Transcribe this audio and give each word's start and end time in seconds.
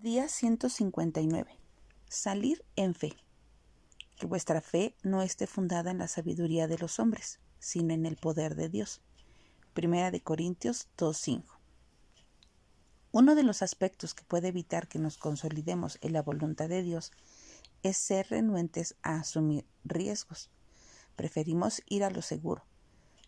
Día 0.00 0.28
159. 0.28 1.58
Salir 2.08 2.64
en 2.76 2.94
fe. 2.94 3.16
Que 4.16 4.28
vuestra 4.28 4.60
fe 4.60 4.94
no 5.02 5.22
esté 5.22 5.48
fundada 5.48 5.90
en 5.90 5.98
la 5.98 6.06
sabiduría 6.06 6.68
de 6.68 6.78
los 6.78 7.00
hombres, 7.00 7.40
sino 7.58 7.92
en 7.94 8.06
el 8.06 8.14
poder 8.14 8.54
de 8.54 8.68
Dios. 8.68 9.00
Primera 9.74 10.12
de 10.12 10.20
Corintios 10.20 10.86
2.5. 10.98 11.42
Uno 13.10 13.34
de 13.34 13.42
los 13.42 13.60
aspectos 13.60 14.14
que 14.14 14.22
puede 14.22 14.46
evitar 14.46 14.86
que 14.86 15.00
nos 15.00 15.18
consolidemos 15.18 15.98
en 16.00 16.12
la 16.12 16.22
voluntad 16.22 16.68
de 16.68 16.84
Dios 16.84 17.10
es 17.82 17.96
ser 17.96 18.28
renuentes 18.28 18.94
a 19.02 19.16
asumir 19.16 19.66
riesgos. 19.82 20.48
Preferimos 21.16 21.82
ir 21.86 22.04
a 22.04 22.10
lo 22.10 22.22
seguro, 22.22 22.64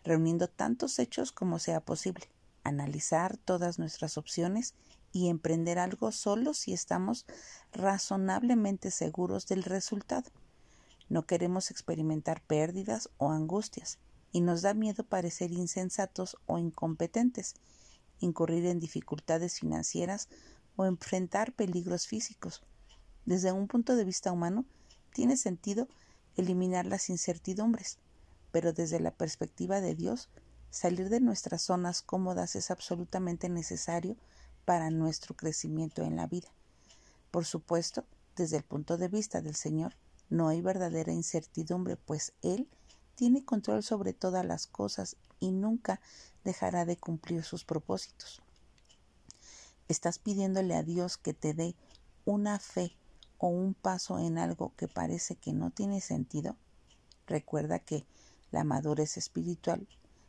reuniendo 0.05 0.47
tantos 0.47 0.99
hechos 0.99 1.33
como 1.33 1.59
sea 1.59 1.81
posible, 1.81 2.29
analizar 2.63 3.35
todas 3.35 3.77
nuestras 3.77 4.17
opciones 4.17 4.73
y 5.11 5.29
emprender 5.29 5.79
algo 5.79 6.11
solo 6.11 6.53
si 6.53 6.73
estamos 6.73 7.25
razonablemente 7.71 8.91
seguros 8.91 9.47
del 9.47 9.63
resultado. 9.63 10.29
No 11.09 11.25
queremos 11.25 11.71
experimentar 11.71 12.41
pérdidas 12.41 13.09
o 13.17 13.31
angustias 13.31 13.99
y 14.31 14.41
nos 14.41 14.61
da 14.61 14.73
miedo 14.73 15.03
parecer 15.03 15.51
insensatos 15.51 16.37
o 16.45 16.57
incompetentes, 16.57 17.55
incurrir 18.19 18.65
en 18.65 18.79
dificultades 18.79 19.59
financieras 19.59 20.29
o 20.77 20.85
enfrentar 20.85 21.53
peligros 21.53 22.07
físicos. 22.07 22.63
Desde 23.25 23.51
un 23.51 23.67
punto 23.67 23.95
de 23.95 24.05
vista 24.05 24.31
humano, 24.31 24.65
tiene 25.13 25.35
sentido 25.35 25.87
eliminar 26.37 26.85
las 26.85 27.09
incertidumbres, 27.09 27.97
pero 28.51 28.71
desde 28.71 28.99
la 28.99 29.11
perspectiva 29.11 29.81
de 29.81 29.95
Dios, 29.95 30.29
salir 30.69 31.09
de 31.09 31.19
nuestras 31.19 31.61
zonas 31.63 32.01
cómodas 32.01 32.55
es 32.55 32.71
absolutamente 32.71 33.49
necesario 33.49 34.15
para 34.71 34.89
nuestro 34.89 35.35
crecimiento 35.35 36.01
en 36.01 36.15
la 36.15 36.27
vida. 36.27 36.47
Por 37.29 37.43
supuesto, 37.43 38.05
desde 38.37 38.55
el 38.55 38.63
punto 38.63 38.97
de 38.97 39.09
vista 39.09 39.41
del 39.41 39.53
Señor, 39.53 39.97
no 40.29 40.47
hay 40.47 40.61
verdadera 40.61 41.11
incertidumbre, 41.11 41.97
pues 41.97 42.31
Él 42.41 42.69
tiene 43.15 43.43
control 43.43 43.83
sobre 43.83 44.13
todas 44.13 44.45
las 44.45 44.67
cosas 44.67 45.17
y 45.41 45.51
nunca 45.51 45.99
dejará 46.45 46.85
de 46.85 46.95
cumplir 46.95 47.43
sus 47.43 47.65
propósitos. 47.65 48.41
¿Estás 49.89 50.19
pidiéndole 50.19 50.73
a 50.73 50.83
Dios 50.83 51.17
que 51.17 51.33
te 51.33 51.53
dé 51.53 51.75
una 52.23 52.57
fe 52.57 52.95
o 53.39 53.47
un 53.47 53.73
paso 53.73 54.19
en 54.19 54.37
algo 54.37 54.71
que 54.77 54.87
parece 54.87 55.35
que 55.35 55.51
no 55.51 55.71
tiene 55.71 55.99
sentido? 55.99 56.55
Recuerda 57.27 57.79
que 57.79 58.05
la 58.51 58.63
madurez 58.63 59.17
espiritual 59.17 59.85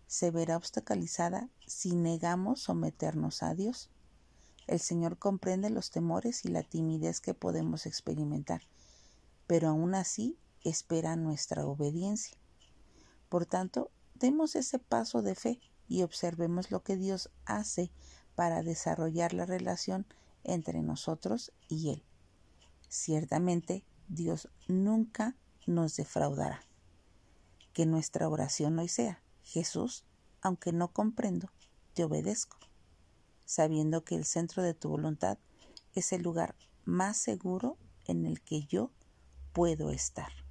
se 0.09 0.33
verá 0.33 0.57
obstaculizada 0.57 1.49
si 1.65 1.95
negamos 1.95 2.63
someternos 2.63 3.45
a 3.45 3.55
Dios. 3.55 3.89
El 4.67 4.79
Señor 4.79 5.19
comprende 5.19 5.71
los 5.71 5.91
temores 5.91 6.45
y 6.45 6.49
la 6.49 6.63
timidez 6.63 7.21
que 7.21 7.35
podemos 7.35 7.87
experimentar, 7.87 8.63
pero 9.47 9.69
aún 9.69 9.95
así 9.95 10.39
espera 10.63 11.17
nuestra 11.17 11.67
obediencia. 11.67 12.37
Por 13.29 13.47
tanto, 13.47 13.91
demos 14.15 14.55
ese 14.55 14.79
paso 14.79 15.23
de 15.23 15.35
fe 15.35 15.61
y 15.89 16.03
observemos 16.03 16.71
lo 16.71 16.83
que 16.83 16.97
Dios 16.97 17.31
hace 17.45 17.91
para 18.35 18.63
desarrollar 18.63 19.35
la 19.35 19.47
relación 19.47 20.07
entre 20.45 20.83
nosotros 20.83 21.53
y 21.69 21.91
Él. 21.91 22.05
Ciertamente, 22.89 23.85
Dios 24.09 24.49
nunca 24.69 25.37
nos 25.67 25.97
defraudará. 25.97 26.63
Que 27.73 27.87
nuestra 27.87 28.29
oración 28.29 28.79
hoy 28.79 28.89
sea, 28.89 29.23
Jesús, 29.43 30.05
aunque 30.41 30.73
no 30.73 30.93
comprendo, 30.93 31.51
te 31.95 32.05
obedezco 32.05 32.59
sabiendo 33.53 34.03
que 34.03 34.15
el 34.15 34.25
centro 34.25 34.63
de 34.63 34.73
tu 34.73 34.89
voluntad 34.89 35.37
es 35.95 36.13
el 36.13 36.23
lugar 36.23 36.55
más 36.87 37.19
seguro 37.19 37.77
en 38.07 38.25
el 38.25 38.41
que 38.41 38.63
yo 38.65 38.91
puedo 39.53 39.91
estar. 39.91 40.42